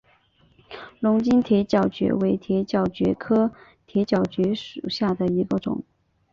[0.99, 3.51] 龙津铁角蕨为铁角蕨科
[3.85, 5.83] 铁角蕨属下的一个种。